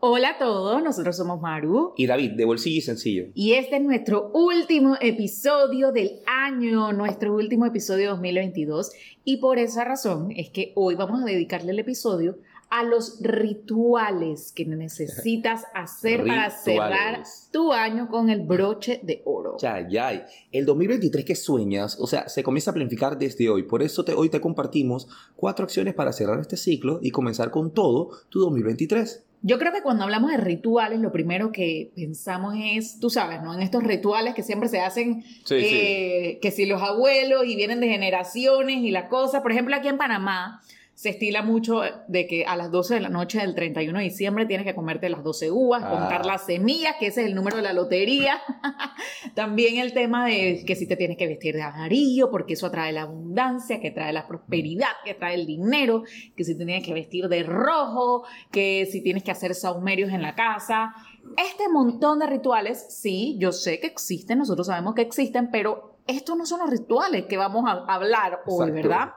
Hola 0.00 0.30
a 0.30 0.38
todos, 0.38 0.80
nosotros 0.80 1.16
somos 1.16 1.40
Maru. 1.40 1.92
Y 1.96 2.06
David, 2.06 2.34
de 2.36 2.44
Bolsillo 2.44 2.78
y 2.78 2.82
Sencillo. 2.82 3.24
Y 3.34 3.54
este 3.54 3.78
es 3.78 3.82
nuestro 3.82 4.30
último 4.32 4.96
episodio 5.00 5.90
del 5.90 6.20
año, 6.24 6.92
nuestro 6.92 7.34
último 7.34 7.66
episodio 7.66 8.10
2022. 8.10 8.92
Y 9.24 9.38
por 9.38 9.58
esa 9.58 9.82
razón 9.82 10.30
es 10.36 10.50
que 10.50 10.70
hoy 10.76 10.94
vamos 10.94 11.20
a 11.22 11.24
dedicarle 11.24 11.72
el 11.72 11.80
episodio 11.80 12.38
a 12.70 12.84
los 12.84 13.18
rituales 13.22 14.52
que 14.52 14.66
necesitas 14.66 15.64
hacer 15.74 16.24
para 16.24 16.50
cerrar 16.50 17.24
tu 17.50 17.72
año 17.72 18.08
con 18.08 18.30
el 18.30 18.42
broche 18.42 19.00
de 19.02 19.22
oro. 19.24 19.56
Ya, 19.60 19.84
ya. 19.88 20.28
El 20.52 20.64
2023 20.64 21.24
que 21.24 21.34
sueñas, 21.34 21.98
o 21.98 22.06
sea, 22.06 22.28
se 22.28 22.44
comienza 22.44 22.70
a 22.70 22.74
planificar 22.74 23.18
desde 23.18 23.48
hoy. 23.50 23.64
Por 23.64 23.82
eso 23.82 24.04
te, 24.04 24.14
hoy 24.14 24.28
te 24.28 24.40
compartimos 24.40 25.08
cuatro 25.34 25.64
acciones 25.64 25.94
para 25.94 26.12
cerrar 26.12 26.38
este 26.38 26.56
ciclo 26.56 27.00
y 27.02 27.10
comenzar 27.10 27.50
con 27.50 27.72
todo 27.72 28.10
tu 28.28 28.38
2023. 28.38 29.24
Yo 29.42 29.58
creo 29.58 29.72
que 29.72 29.82
cuando 29.82 30.04
hablamos 30.04 30.32
de 30.32 30.36
rituales, 30.36 30.98
lo 31.00 31.12
primero 31.12 31.52
que 31.52 31.92
pensamos 31.94 32.54
es, 32.58 32.98
tú 32.98 33.08
sabes, 33.08 33.40
¿no? 33.42 33.54
En 33.54 33.62
estos 33.62 33.84
rituales 33.84 34.34
que 34.34 34.42
siempre 34.42 34.68
se 34.68 34.80
hacen, 34.80 35.24
eh, 35.50 36.38
que 36.42 36.50
si 36.50 36.66
los 36.66 36.82
abuelos 36.82 37.44
y 37.46 37.54
vienen 37.54 37.80
de 37.80 37.88
generaciones 37.88 38.78
y 38.78 38.90
la 38.90 39.08
cosa. 39.08 39.42
Por 39.42 39.52
ejemplo, 39.52 39.76
aquí 39.76 39.88
en 39.88 39.96
Panamá, 39.96 40.60
se 40.98 41.10
estila 41.10 41.42
mucho 41.42 41.82
de 42.08 42.26
que 42.26 42.44
a 42.44 42.56
las 42.56 42.72
12 42.72 42.94
de 42.94 43.00
la 43.00 43.08
noche 43.08 43.38
del 43.38 43.54
31 43.54 44.00
de 44.00 44.04
diciembre 44.04 44.46
tienes 44.46 44.66
que 44.66 44.74
comerte 44.74 45.08
las 45.08 45.22
12 45.22 45.52
uvas, 45.52 45.84
ah. 45.84 45.90
contar 45.90 46.26
las 46.26 46.46
semillas, 46.46 46.96
que 46.98 47.06
ese 47.06 47.20
es 47.20 47.28
el 47.28 47.36
número 47.36 47.56
de 47.56 47.62
la 47.62 47.72
lotería. 47.72 48.42
También 49.36 49.76
el 49.76 49.92
tema 49.92 50.26
de 50.26 50.64
que 50.66 50.74
si 50.74 50.88
te 50.88 50.96
tienes 50.96 51.16
que 51.16 51.28
vestir 51.28 51.54
de 51.54 51.62
amarillo, 51.62 52.32
porque 52.32 52.54
eso 52.54 52.66
atrae 52.66 52.92
la 52.92 53.02
abundancia, 53.02 53.78
que 53.78 53.92
trae 53.92 54.12
la 54.12 54.26
prosperidad, 54.26 54.88
que 55.04 55.14
trae 55.14 55.36
el 55.36 55.46
dinero, 55.46 56.02
que 56.34 56.42
si 56.42 56.58
te 56.58 56.64
tienes 56.64 56.84
que 56.84 56.94
vestir 56.94 57.28
de 57.28 57.44
rojo, 57.44 58.24
que 58.50 58.88
si 58.90 59.00
tienes 59.00 59.22
que 59.22 59.30
hacer 59.30 59.54
saumerios 59.54 60.10
en 60.10 60.20
la 60.20 60.34
casa. 60.34 60.96
Este 61.36 61.68
montón 61.68 62.18
de 62.18 62.26
rituales, 62.26 62.86
sí, 62.88 63.36
yo 63.38 63.52
sé 63.52 63.78
que 63.78 63.86
existen, 63.86 64.38
nosotros 64.38 64.66
sabemos 64.66 64.96
que 64.96 65.02
existen, 65.02 65.52
pero 65.52 66.00
estos 66.08 66.36
no 66.36 66.44
son 66.44 66.58
los 66.58 66.70
rituales 66.70 67.26
que 67.26 67.36
vamos 67.36 67.66
a 67.68 67.84
hablar 67.86 68.40
hoy, 68.46 68.72
¿verdad? 68.72 69.10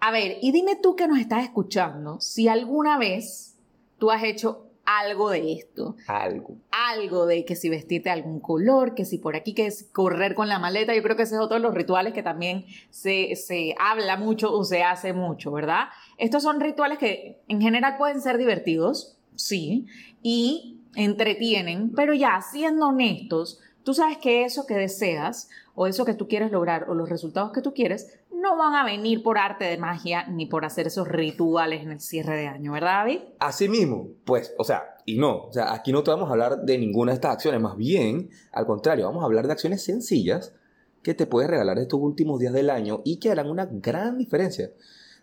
A 0.00 0.10
ver, 0.10 0.38
y 0.42 0.52
dime 0.52 0.76
tú 0.76 0.94
que 0.96 1.08
nos 1.08 1.18
estás 1.18 1.44
escuchando, 1.44 2.20
si 2.20 2.48
alguna 2.48 2.98
vez 2.98 3.56
tú 3.98 4.10
has 4.10 4.22
hecho 4.22 4.66
algo 4.86 5.30
de 5.30 5.52
esto. 5.52 5.96
Algo. 6.06 6.56
Algo 6.70 7.26
de 7.26 7.44
que 7.44 7.56
si 7.56 7.68
vestirte 7.68 8.08
algún 8.08 8.40
color, 8.40 8.94
que 8.94 9.04
si 9.04 9.18
por 9.18 9.36
aquí, 9.36 9.52
que 9.52 9.66
es 9.66 9.88
correr 9.92 10.34
con 10.34 10.48
la 10.48 10.58
maleta. 10.58 10.94
Yo 10.94 11.02
creo 11.02 11.16
que 11.16 11.24
ese 11.24 11.34
es 11.34 11.40
otro 11.40 11.56
de 11.56 11.62
los 11.62 11.74
rituales 11.74 12.14
que 12.14 12.22
también 12.22 12.64
se, 12.88 13.34
se 13.34 13.74
habla 13.78 14.16
mucho 14.16 14.52
o 14.52 14.64
se 14.64 14.82
hace 14.82 15.12
mucho, 15.12 15.50
¿verdad? 15.50 15.88
Estos 16.16 16.44
son 16.44 16.60
rituales 16.60 16.98
que 16.98 17.42
en 17.48 17.60
general 17.60 17.96
pueden 17.98 18.22
ser 18.22 18.38
divertidos, 18.38 19.18
sí, 19.34 19.86
y 20.22 20.78
entretienen, 20.94 21.92
pero 21.94 22.14
ya 22.14 22.40
siendo 22.40 22.86
honestos, 22.86 23.60
tú 23.82 23.92
sabes 23.92 24.18
que 24.18 24.44
eso 24.44 24.66
que 24.66 24.74
deseas 24.74 25.48
o 25.74 25.86
eso 25.86 26.04
que 26.04 26.14
tú 26.14 26.26
quieres 26.26 26.52
lograr 26.52 26.88
o 26.88 26.94
los 26.94 27.08
resultados 27.08 27.52
que 27.52 27.60
tú 27.60 27.74
quieres 27.74 28.18
no 28.46 28.56
van 28.56 28.74
a 28.74 28.84
venir 28.84 29.22
por 29.22 29.38
arte 29.38 29.64
de 29.64 29.76
magia 29.76 30.26
ni 30.28 30.46
por 30.46 30.64
hacer 30.64 30.86
esos 30.86 31.08
rituales 31.08 31.82
en 31.82 31.92
el 31.92 32.00
cierre 32.00 32.36
de 32.36 32.46
año, 32.46 32.72
¿verdad, 32.72 33.00
David? 33.00 33.20
Así 33.40 33.68
mismo, 33.68 34.08
pues, 34.24 34.54
o 34.58 34.64
sea, 34.64 34.96
y 35.04 35.18
no, 35.18 35.44
o 35.44 35.52
sea, 35.52 35.72
aquí 35.72 35.92
no 35.92 36.02
te 36.02 36.10
vamos 36.10 36.28
a 36.28 36.32
hablar 36.32 36.62
de 36.62 36.78
ninguna 36.78 37.12
de 37.12 37.16
estas 37.16 37.32
acciones, 37.32 37.60
más 37.60 37.76
bien, 37.76 38.30
al 38.52 38.66
contrario, 38.66 39.06
vamos 39.06 39.22
a 39.22 39.26
hablar 39.26 39.46
de 39.46 39.52
acciones 39.52 39.82
sencillas 39.82 40.54
que 41.02 41.14
te 41.14 41.26
puedes 41.26 41.50
regalar 41.50 41.78
estos 41.78 42.00
últimos 42.00 42.38
días 42.38 42.52
del 42.52 42.70
año 42.70 43.02
y 43.04 43.18
que 43.18 43.30
harán 43.30 43.50
una 43.50 43.66
gran 43.66 44.18
diferencia. 44.18 44.70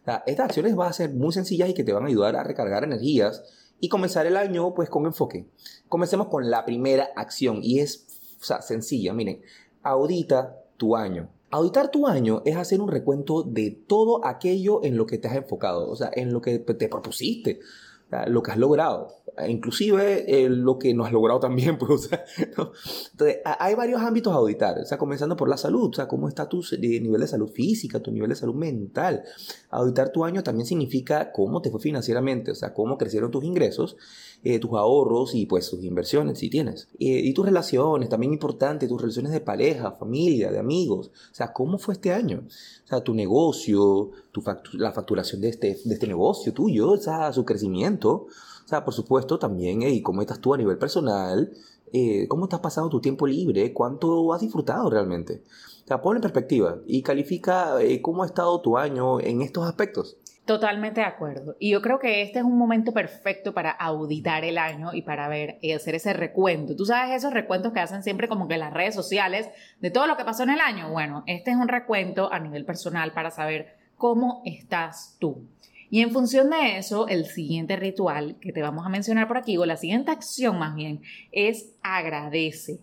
O 0.01 0.05
sea, 0.05 0.23
estas 0.25 0.47
acciones 0.47 0.75
van 0.75 0.89
a 0.89 0.93
ser 0.93 1.13
muy 1.13 1.31
sencillas 1.31 1.69
y 1.69 1.73
que 1.73 1.83
te 1.83 1.93
van 1.93 2.03
a 2.03 2.07
ayudar 2.07 2.35
a 2.35 2.43
recargar 2.43 2.83
energías 2.83 3.43
y 3.79 3.89
comenzar 3.89 4.25
el 4.25 4.37
año 4.37 4.73
pues 4.73 4.89
con 4.89 5.05
enfoque. 5.05 5.47
Comencemos 5.89 6.27
con 6.27 6.49
la 6.49 6.65
primera 6.65 7.09
acción 7.15 7.59
y 7.61 7.79
es 7.79 8.07
o 8.43 8.45
sea, 8.45 8.61
sencilla, 8.61 9.13
miren, 9.13 9.41
audita 9.81 10.57
tu 10.75 10.97
año. 10.97 11.29
Auditar 11.53 11.91
tu 11.91 12.07
año 12.07 12.41
es 12.45 12.55
hacer 12.55 12.81
un 12.81 12.89
recuento 12.89 13.43
de 13.43 13.69
todo 13.69 14.25
aquello 14.25 14.83
en 14.83 14.97
lo 14.97 15.05
que 15.05 15.19
te 15.19 15.27
has 15.27 15.35
enfocado, 15.35 15.87
o 15.87 15.95
sea, 15.95 16.09
en 16.11 16.33
lo 16.33 16.41
que 16.41 16.57
te 16.57 16.89
propusiste, 16.89 17.59
lo 18.25 18.41
que 18.41 18.51
has 18.51 18.57
logrado, 18.57 19.09
inclusive 19.47 20.25
eh, 20.27 20.49
lo 20.49 20.79
que 20.79 20.95
no 20.95 21.05
has 21.05 21.11
logrado 21.11 21.39
también. 21.39 21.77
Pues, 21.83 22.09
Entonces, 23.11 23.37
hay 23.45 23.75
varios 23.75 24.01
ámbitos 24.01 24.33
a 24.33 24.37
auditar, 24.37 24.79
o 24.79 24.85
sea, 24.85 24.97
comenzando 24.97 25.37
por 25.37 25.47
la 25.47 25.57
salud, 25.57 25.89
o 25.91 25.93
sea, 25.93 26.07
cómo 26.07 26.27
está 26.27 26.49
tu 26.49 26.63
nivel 26.79 27.21
de 27.21 27.27
salud 27.27 27.51
física, 27.51 27.99
tu 27.99 28.11
nivel 28.11 28.29
de 28.29 28.35
salud 28.35 28.55
mental. 28.55 29.23
Auditar 29.69 30.11
tu 30.11 30.25
año 30.25 30.41
también 30.41 30.65
significa 30.65 31.31
cómo 31.31 31.61
te 31.61 31.69
fue 31.69 31.79
financieramente, 31.79 32.49
o 32.49 32.55
sea, 32.55 32.73
cómo 32.73 32.97
crecieron 32.97 33.29
tus 33.29 33.43
ingresos 33.43 33.95
eh, 34.45 34.59
tus 34.59 34.71
ahorros 34.71 35.35
y 35.35 35.45
pues 35.45 35.69
tus 35.69 35.81
inversiones 35.83 36.39
si 36.39 36.49
tienes. 36.49 36.89
Eh, 36.99 37.21
y 37.23 37.33
tus 37.33 37.45
relaciones, 37.45 38.09
también 38.09 38.33
importante, 38.33 38.89
tus 38.89 39.01
relaciones 39.01 39.31
de 39.31 39.39
pareja, 39.39 39.91
familia, 39.93 40.51
de 40.51 40.59
amigos. 40.59 41.11
O 41.31 41.35
sea, 41.35 41.53
¿cómo 41.53 41.77
fue 41.77 41.93
este 41.93 42.11
año? 42.11 42.43
O 42.83 42.87
sea, 42.87 43.01
tu 43.01 43.13
negocio, 43.13 44.11
tu 44.33 44.43
la 44.73 44.91
facturación 44.91 45.39
de 45.39 45.47
este, 45.47 45.79
de 45.85 45.93
este 45.93 46.07
negocio 46.07 46.53
tuyo, 46.53 46.91
o 46.91 46.97
sea, 46.97 47.31
su 47.31 47.45
crecimiento. 47.45 48.27
O 48.65 48.67
sea, 48.67 48.83
por 48.83 48.93
supuesto, 48.93 49.39
también, 49.39 49.81
y 49.83 50.01
cómo 50.01 50.21
estás 50.21 50.39
tú 50.39 50.53
a 50.53 50.57
nivel 50.57 50.77
personal, 50.77 51.53
eh, 51.93 52.27
cómo 52.27 52.45
estás 52.45 52.59
pasando 52.59 52.89
tu 52.89 52.99
tiempo 52.99 53.25
libre, 53.25 53.71
cuánto 53.71 54.33
has 54.33 54.41
disfrutado 54.41 54.89
realmente. 54.89 55.43
O 55.85 55.87
sea, 55.87 56.01
pon 56.01 56.17
en 56.17 56.21
perspectiva 56.21 56.79
y 56.85 57.01
califica 57.01 57.77
cómo 58.01 58.23
ha 58.23 58.25
estado 58.25 58.59
tu 58.61 58.77
año 58.77 59.19
en 59.21 59.41
estos 59.41 59.65
aspectos. 59.65 60.17
Totalmente 60.45 60.99
de 60.99 61.07
acuerdo. 61.07 61.55
Y 61.57 61.69
yo 61.71 61.81
creo 61.81 61.99
que 61.99 62.21
este 62.21 62.39
es 62.39 62.45
un 62.45 62.57
momento 62.57 62.91
perfecto 62.91 63.53
para 63.53 63.71
auditar 63.71 64.43
el 64.43 64.57
año 64.57 64.93
y 64.93 65.01
para 65.01 65.29
ver 65.29 65.57
y 65.61 65.71
hacer 65.71 65.95
ese 65.95 66.11
recuento. 66.11 66.75
Tú 66.75 66.85
sabes 66.85 67.15
esos 67.15 67.33
recuentos 67.33 67.71
que 67.71 67.79
hacen 67.79 68.03
siempre 68.03 68.27
como 68.27 68.49
que 68.49 68.57
las 68.57 68.73
redes 68.73 68.93
sociales 68.93 69.49
de 69.79 69.89
todo 69.89 70.05
lo 70.05 70.17
que 70.17 70.25
pasó 70.25 70.43
en 70.43 70.49
el 70.49 70.59
año. 70.59 70.89
Bueno, 70.89 71.23
este 71.27 71.51
es 71.51 71.57
un 71.57 71.69
recuento 71.69 72.31
a 72.33 72.39
nivel 72.39 72.65
personal 72.65 73.13
para 73.13 73.31
saber 73.31 73.77
cómo 73.95 74.41
estás 74.43 75.15
tú. 75.17 75.47
Y 75.89 76.01
en 76.01 76.11
función 76.11 76.49
de 76.49 76.77
eso, 76.77 77.07
el 77.07 77.25
siguiente 77.25 77.77
ritual 77.77 78.35
que 78.41 78.51
te 78.51 78.61
vamos 78.61 78.85
a 78.85 78.89
mencionar 78.89 79.29
por 79.29 79.37
aquí, 79.37 79.57
o 79.57 79.65
la 79.65 79.77
siguiente 79.77 80.11
acción 80.11 80.59
más 80.59 80.75
bien, 80.75 81.03
es 81.31 81.69
agradece. 81.83 82.79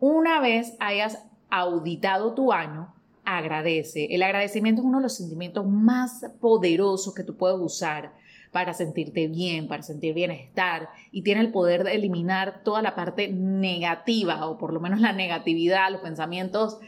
Una 0.00 0.40
vez 0.40 0.74
hayas 0.80 1.22
auditado 1.50 2.34
tu 2.34 2.52
año, 2.52 2.92
agradece. 3.24 4.06
El 4.10 4.22
agradecimiento 4.22 4.80
es 4.80 4.86
uno 4.86 4.98
de 4.98 5.04
los 5.04 5.16
sentimientos 5.16 5.66
más 5.66 6.24
poderosos 6.40 7.14
que 7.14 7.24
tú 7.24 7.36
puedes 7.36 7.58
usar 7.60 8.12
para 8.52 8.72
sentirte 8.72 9.26
bien, 9.26 9.66
para 9.66 9.82
sentir 9.82 10.14
bienestar 10.14 10.88
y 11.10 11.22
tiene 11.22 11.40
el 11.40 11.50
poder 11.50 11.82
de 11.82 11.94
eliminar 11.94 12.62
toda 12.62 12.82
la 12.82 12.94
parte 12.94 13.28
negativa 13.28 14.46
o 14.46 14.58
por 14.58 14.72
lo 14.72 14.80
menos 14.80 15.00
la 15.00 15.12
negatividad, 15.12 15.90
los 15.90 16.02
pensamientos 16.02 16.78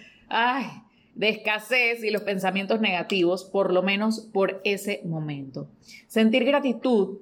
de 1.17 1.29
escasez 1.29 2.05
y 2.05 2.11
los 2.11 2.23
pensamientos 2.23 2.81
negativos, 2.81 3.45
por 3.45 3.73
lo 3.73 3.83
menos 3.83 4.21
por 4.33 4.61
ese 4.65 5.01
momento. 5.05 5.69
Sentir 6.07 6.45
gratitud 6.45 7.19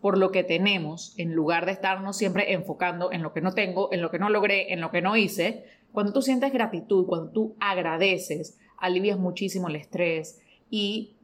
por 0.00 0.18
lo 0.18 0.30
que 0.30 0.44
tenemos, 0.44 1.14
en 1.16 1.34
lugar 1.34 1.66
de 1.66 1.72
estarnos 1.72 2.16
siempre 2.16 2.52
enfocando 2.52 3.12
en 3.12 3.22
lo 3.22 3.32
que 3.32 3.40
no 3.40 3.52
tengo, 3.52 3.92
en 3.92 4.00
lo 4.00 4.10
que 4.10 4.18
no 4.18 4.30
logré, 4.30 4.72
en 4.72 4.80
lo 4.80 4.90
que 4.90 5.02
no 5.02 5.16
hice, 5.16 5.64
cuando 5.92 6.12
tú 6.12 6.22
sientes 6.22 6.52
gratitud, 6.52 7.06
cuando 7.06 7.30
tú 7.30 7.56
agradeces, 7.60 8.58
alivias 8.76 9.18
muchísimo 9.18 9.68
el 9.68 9.76
estrés 9.76 10.40
y 10.70 11.14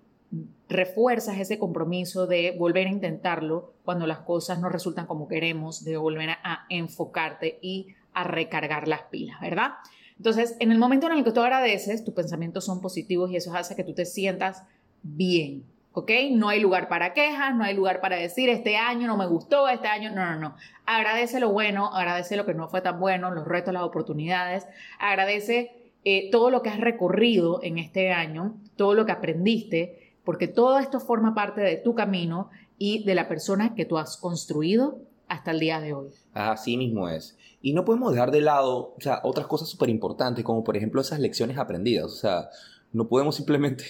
refuerzas 0.69 1.39
ese 1.39 1.59
compromiso 1.59 2.27
de 2.27 2.57
volver 2.59 2.89
a 2.89 2.91
intentarlo 2.91 3.75
cuando 3.85 4.07
las 4.07 4.21
cosas 4.21 4.59
no 4.59 4.69
resultan 4.69 5.07
como 5.07 5.29
queremos, 5.29 5.85
de 5.85 5.97
volver 5.97 6.31
a 6.31 6.67
enfocarte 6.71 7.59
y 7.63 7.89
a 8.13 8.25
recargar 8.25 8.89
las 8.89 9.03
pilas, 9.03 9.41
¿verdad? 9.41 9.73
Entonces, 10.17 10.57
en 10.61 10.73
el 10.73 10.79
momento 10.79 11.07
en 11.07 11.19
el 11.19 11.25
que 11.25 11.33
tú 11.33 11.41
agradeces, 11.41 12.05
tus 12.05 12.15
pensamientos 12.15 12.65
son 12.65 12.81
positivos 12.81 13.31
y 13.31 13.37
eso 13.37 13.55
hace 13.55 13.77
que 13.77 13.85
tú 13.85 13.95
te 13.95 14.07
sientas 14.07 14.63
bien, 15.03 15.65
¿ok? 15.95 16.11
No 16.33 16.49
hay 16.49 16.61
lugar 16.61 16.89
para 16.89 17.15
quejas, 17.15 17.55
no 17.55 17.65
hay 17.65 17.75
lugar 17.75 18.01
para 18.01 18.17
decir, 18.17 18.51
este 18.51 18.77
año 18.77 19.07
no 19.07 19.17
me 19.17 19.27
gustó, 19.27 19.69
este 19.69 19.89
año, 19.89 20.11
no, 20.11 20.27
no, 20.27 20.39
no. 20.39 20.57
Agradece 20.85 21.41
lo 21.41 21.51
bueno, 21.51 21.95
agradece 21.95 22.37
lo 22.37 22.45
que 22.45 22.53
no 22.53 22.69
fue 22.69 22.83
tan 22.83 23.01
bueno, 23.01 23.31
los 23.31 23.47
retos, 23.47 23.73
las 23.73 23.85
oportunidades, 23.85 24.67
agradece 24.99 25.93
eh, 26.05 26.31
todo 26.31 26.51
lo 26.51 26.63
que 26.63 26.69
has 26.69 26.81
recorrido 26.81 27.63
en 27.63 27.79
este 27.79 28.13
año, 28.13 28.57
todo 28.77 28.95
lo 28.95 29.07
que 29.07 29.13
aprendiste, 29.13 30.13
porque 30.25 30.49
todo 30.49 30.79
esto 30.79 31.01
forma 31.01 31.35
parte 31.35 31.61
de 31.61 31.77
tu 31.77 31.95
camino 31.95 32.51
y 32.77 33.05
de 33.05 33.15
la 33.15 33.29
persona 33.29 33.75
que 33.75 33.85
tú 33.85 33.97
has 33.97 34.17
construido 34.17 34.99
hasta 35.29 35.53
el 35.53 35.61
día 35.61 35.81
de 35.81 35.95
hoy. 35.95 36.11
Así 36.35 36.77
mismo 36.77 37.09
es. 37.09 37.39
Y 37.63 37.73
no 37.73 37.85
podemos 37.85 38.13
dejar 38.13 38.31
de 38.31 38.41
lado, 38.41 38.95
o 38.97 39.01
sea, 39.01 39.21
otras 39.23 39.47
cosas 39.47 39.69
súper 39.69 39.89
importantes, 39.89 40.45
como 40.45 40.65
por 40.65 40.77
ejemplo 40.77 41.01
esas 41.01 41.21
lecciones 41.21 41.57
aprendidas. 41.57 42.07
O 42.07 42.17
sea, 42.17 42.51
no 42.95 43.09
podemos 43.09 43.37
simplemente 43.37 43.85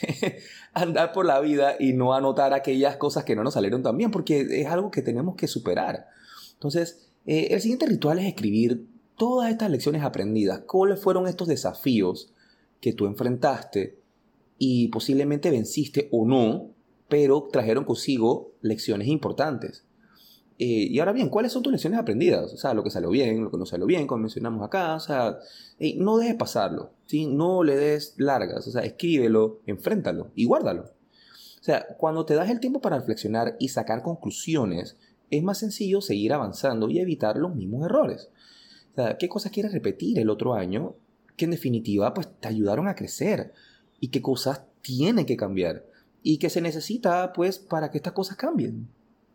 andar 0.73 1.13
por 1.13 1.27
la 1.27 1.39
vida 1.41 1.77
y 1.79 1.93
no 1.93 2.15
anotar 2.15 2.53
aquellas 2.55 2.97
cosas 2.97 3.25
que 3.25 3.37
no 3.37 3.45
nos 3.45 3.55
salieron 3.55 3.83
tan 3.83 3.97
bien, 3.97 4.11
porque 4.11 4.61
es 4.63 4.67
algo 4.67 4.91
que 4.91 5.03
tenemos 5.03 5.37
que 5.37 5.47
superar. 5.47 6.09
Entonces, 6.55 7.07
eh, 7.27 7.49
el 7.51 7.61
siguiente 7.61 7.87
ritual 7.87 8.19
es 8.19 8.27
escribir 8.27 8.87
todas 9.17 9.51
estas 9.51 9.71
lecciones 9.71 10.03
aprendidas. 10.03 10.63
¿Cuáles 10.67 11.01
fueron 11.01 11.29
estos 11.29 11.49
desafíos 11.49 12.33
que 12.81 12.93
tú 12.93 13.07
enfrentaste 13.07 13.99
y 14.59 14.89
posiblemente 14.89 15.51
venciste 15.51 16.09
o 16.11 16.27
no, 16.27 16.71
pero 17.09 17.49
trajeron 17.53 17.85
consigo 17.85 18.53
lecciones 18.63 19.09
importantes? 19.09 19.85
Eh, 20.59 20.87
y 20.91 20.99
ahora 21.01 21.13
bien, 21.13 21.29
¿cuáles 21.29 21.53
son 21.53 21.63
tus 21.63 21.73
lecciones 21.73 21.99
aprendidas? 21.99 22.53
O 22.53 22.57
sea, 22.57 22.75
lo 22.75 22.85
que 22.85 22.91
salió 22.91 23.11
bien, 23.11 23.43
lo 23.43 23.51
que 23.51 23.59
no 23.59 23.67
salió 23.67 23.87
bien, 23.87 24.07
como 24.07 24.23
mencionamos 24.23 24.63
acá. 24.65 24.95
O 24.95 25.01
sea, 25.01 25.39
no 25.97 26.17
dejes 26.17 26.37
pasarlo, 26.37 26.93
¿sí? 27.07 27.27
No 27.27 27.65
le 27.65 27.77
des 27.77 28.15
largas. 28.19 28.67
O 28.69 28.71
sea, 28.71 28.83
escríbelo, 28.83 29.61
enfréntalo 29.67 30.31
y 30.35 30.45
guárdalo. 30.45 30.83
O 30.85 31.65
sea, 31.65 31.87
cuando 31.99 32.27
te 32.27 32.35
das 32.35 32.51
el 32.51 32.61
tiempo 32.61 32.81
para 32.81 32.99
reflexionar 32.99 33.57
y 33.59 33.69
sacar 33.69 34.03
conclusiones, 34.03 34.97
es 35.31 35.43
más 35.43 35.59
sencillo 35.59 36.01
seguir 36.01 36.33
avanzando 36.33 36.89
y 36.91 36.99
evitar 36.99 37.37
los 37.37 37.55
mismos 37.55 37.87
errores. 37.87 38.29
O 38.93 38.95
sea, 38.95 39.17
¿qué 39.19 39.29
cosas 39.29 39.51
quieres 39.51 39.73
repetir 39.73 40.19
el 40.19 40.31
otro 40.31 40.55
año 40.55 40.95
que 41.37 41.47
en 41.47 41.51
definitiva 41.51 42.15
pues 42.15 42.29
te 42.39 42.49
ayudaron 42.49 42.87
a 42.87 42.95
crecer? 42.95 43.53
Y 43.99 44.09
qué 44.09 44.21
cosas 44.21 44.63
tienen 44.83 45.25
que 45.25 45.37
cambiar 45.37 45.87
y 46.23 46.39
que 46.39 46.51
se 46.51 46.61
necesita 46.61 47.33
pues 47.33 47.59
para 47.59 47.91
que 47.91 47.99
estas 47.99 48.13
cosas 48.13 48.37
cambien. 48.37 48.89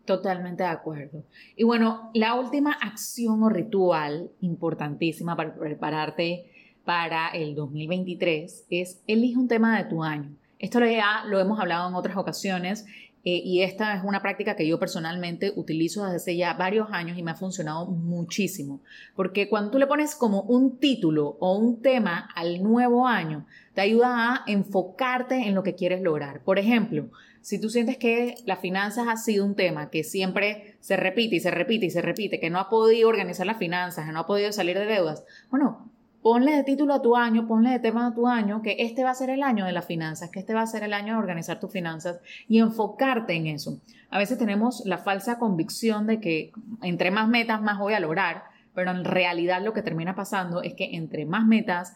Totalmente 0.09 0.63
de 0.63 0.69
acuerdo. 0.69 1.23
Y 1.55 1.65
bueno, 1.65 2.09
la 2.15 2.33
última 2.33 2.71
acción 2.71 3.43
o 3.43 3.49
ritual 3.49 4.31
importantísima 4.41 5.35
para 5.35 5.53
prepararte 5.53 6.45
para 6.83 7.27
el 7.27 7.53
2023 7.53 8.65
es 8.71 9.03
elige 9.05 9.37
un 9.37 9.47
tema 9.47 9.77
de 9.77 9.87
tu 9.87 10.03
año. 10.03 10.35
Esto 10.59 10.79
ya 10.85 11.23
lo 11.25 11.39
hemos 11.39 11.59
hablado 11.59 11.87
en 11.87 11.95
otras 11.95 12.17
ocasiones 12.17 12.85
eh, 13.25 13.41
y 13.43 13.63
esta 13.63 13.95
es 13.95 14.03
una 14.03 14.21
práctica 14.21 14.55
que 14.55 14.67
yo 14.67 14.79
personalmente 14.79 15.51
utilizo 15.55 16.05
desde 16.05 16.37
ya 16.37 16.53
varios 16.53 16.87
años 16.91 17.17
y 17.17 17.23
me 17.23 17.31
ha 17.31 17.35
funcionado 17.35 17.85
muchísimo. 17.85 18.81
Porque 19.15 19.49
cuando 19.49 19.71
tú 19.71 19.77
le 19.77 19.87
pones 19.87 20.15
como 20.15 20.41
un 20.43 20.77
título 20.79 21.37
o 21.39 21.57
un 21.57 21.81
tema 21.81 22.29
al 22.35 22.63
nuevo 22.63 23.07
año, 23.07 23.45
te 23.73 23.81
ayuda 23.81 24.35
a 24.35 24.43
enfocarte 24.47 25.47
en 25.47 25.55
lo 25.55 25.63
que 25.63 25.75
quieres 25.75 26.01
lograr. 26.01 26.43
Por 26.43 26.59
ejemplo, 26.59 27.09
si 27.41 27.59
tú 27.59 27.69
sientes 27.69 27.97
que 27.97 28.35
las 28.45 28.59
finanzas 28.59 29.07
ha 29.07 29.17
sido 29.17 29.45
un 29.45 29.55
tema 29.55 29.89
que 29.89 30.03
siempre 30.03 30.77
se 30.79 30.95
repite 30.95 31.35
y 31.35 31.39
se 31.39 31.51
repite 31.51 31.85
y 31.85 31.89
se 31.89 32.01
repite, 32.01 32.39
que 32.39 32.49
no 32.49 32.59
ha 32.59 32.69
podido 32.69 33.09
organizar 33.09 33.45
las 33.45 33.57
finanzas, 33.57 34.05
que 34.05 34.11
no 34.11 34.19
ha 34.19 34.27
podido 34.27 34.51
salir 34.51 34.77
de 34.77 34.85
deudas, 34.85 35.25
bueno, 35.49 35.89
ponle 36.21 36.55
de 36.55 36.63
título 36.63 36.93
a 36.93 37.01
tu 37.01 37.15
año, 37.15 37.47
ponle 37.47 37.71
de 37.71 37.79
tema 37.79 38.07
a 38.07 38.13
tu 38.13 38.27
año, 38.27 38.61
que 38.61 38.75
este 38.79 39.03
va 39.03 39.11
a 39.11 39.15
ser 39.15 39.29
el 39.29 39.43
año 39.43 39.65
de 39.65 39.71
las 39.71 39.85
finanzas, 39.85 40.29
que 40.29 40.39
este 40.39 40.53
va 40.53 40.61
a 40.61 40.67
ser 40.67 40.83
el 40.83 40.93
año 40.93 41.13
de 41.13 41.19
organizar 41.19 41.59
tus 41.59 41.71
finanzas 41.71 42.19
y 42.47 42.59
enfocarte 42.59 43.33
en 43.33 43.47
eso. 43.47 43.79
A 44.09 44.17
veces 44.17 44.37
tenemos 44.37 44.83
la 44.85 44.97
falsa 44.97 45.39
convicción 45.39 46.07
de 46.07 46.19
que 46.19 46.51
entre 46.81 47.11
más 47.11 47.27
metas 47.27 47.61
más 47.61 47.79
voy 47.79 47.93
a 47.93 47.99
lograr, 47.99 48.43
pero 48.73 48.91
en 48.91 49.05
realidad 49.05 49.63
lo 49.63 49.73
que 49.73 49.81
termina 49.81 50.15
pasando 50.15 50.61
es 50.61 50.73
que 50.73 50.95
entre 50.95 51.25
más 51.25 51.45
metas, 51.45 51.95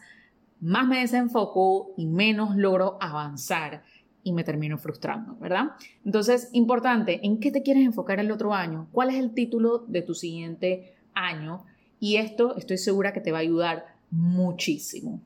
más 0.60 0.86
me 0.86 1.00
desenfoco 1.00 1.92
y 1.96 2.06
menos 2.06 2.56
logro 2.56 2.98
avanzar 3.00 3.82
y 4.22 4.32
me 4.32 4.44
termino 4.44 4.78
frustrando, 4.78 5.36
¿verdad? 5.36 5.72
Entonces, 6.04 6.48
importante, 6.52 7.20
¿en 7.26 7.40
qué 7.40 7.50
te 7.50 7.62
quieres 7.62 7.84
enfocar 7.84 8.20
el 8.20 8.32
otro 8.32 8.54
año? 8.54 8.88
¿Cuál 8.90 9.10
es 9.10 9.16
el 9.16 9.34
título 9.34 9.84
de 9.86 10.00
tu 10.00 10.14
siguiente 10.14 10.94
año? 11.12 11.66
Y 12.00 12.16
esto 12.16 12.56
estoy 12.56 12.78
segura 12.78 13.12
que 13.12 13.20
te 13.20 13.32
va 13.32 13.38
a 13.38 13.42
ayudar 13.42 13.93
muchísimo. 14.14 15.20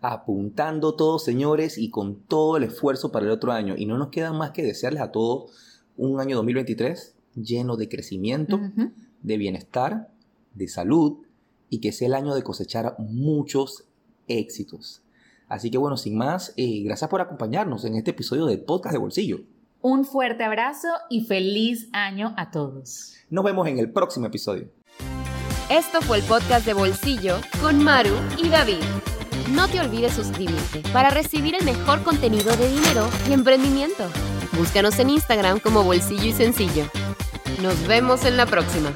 Apuntando 0.00 0.94
todos, 0.94 1.24
señores, 1.24 1.78
y 1.78 1.90
con 1.90 2.16
todo 2.22 2.56
el 2.56 2.64
esfuerzo 2.64 3.12
para 3.12 3.26
el 3.26 3.32
otro 3.32 3.52
año. 3.52 3.74
Y 3.76 3.86
no 3.86 3.98
nos 3.98 4.08
queda 4.08 4.32
más 4.32 4.50
que 4.52 4.62
desearles 4.62 5.02
a 5.02 5.12
todos 5.12 5.52
un 5.96 6.20
año 6.20 6.36
2023 6.36 7.14
lleno 7.34 7.76
de 7.76 7.88
crecimiento, 7.88 8.60
de 9.22 9.36
bienestar, 9.36 10.08
de 10.54 10.68
salud 10.68 11.18
y 11.70 11.80
que 11.80 11.92
sea 11.92 12.08
el 12.08 12.14
año 12.14 12.34
de 12.34 12.42
cosechar 12.42 12.96
muchos 12.98 13.84
éxitos. 14.26 15.02
Así 15.48 15.70
que 15.70 15.78
bueno, 15.78 15.96
sin 15.96 16.16
más, 16.16 16.52
eh, 16.56 16.82
gracias 16.84 17.08
por 17.08 17.20
acompañarnos 17.20 17.84
en 17.84 17.96
este 17.96 18.10
episodio 18.10 18.46
de 18.46 18.58
Podcast 18.58 18.92
de 18.94 18.98
Bolsillo. 18.98 19.40
Un 19.80 20.04
fuerte 20.04 20.44
abrazo 20.44 20.88
y 21.08 21.24
feliz 21.24 21.88
año 21.92 22.34
a 22.36 22.50
todos. 22.50 23.14
Nos 23.30 23.44
vemos 23.44 23.68
en 23.68 23.78
el 23.78 23.92
próximo 23.92 24.26
episodio. 24.26 24.77
Esto 25.70 26.00
fue 26.00 26.16
el 26.16 26.22
podcast 26.24 26.64
de 26.64 26.72
Bolsillo 26.72 27.40
con 27.60 27.84
Maru 27.84 28.14
y 28.38 28.48
David. 28.48 28.82
No 29.50 29.68
te 29.68 29.78
olvides 29.78 30.14
suscribirte 30.14 30.80
para 30.94 31.10
recibir 31.10 31.54
el 31.54 31.64
mejor 31.66 32.02
contenido 32.02 32.56
de 32.56 32.70
dinero 32.70 33.06
y 33.28 33.34
emprendimiento. 33.34 34.08
Búscanos 34.52 34.98
en 34.98 35.10
Instagram 35.10 35.60
como 35.60 35.84
Bolsillo 35.84 36.24
y 36.24 36.32
Sencillo. 36.32 36.86
Nos 37.60 37.86
vemos 37.86 38.24
en 38.24 38.38
la 38.38 38.46
próxima. 38.46 38.94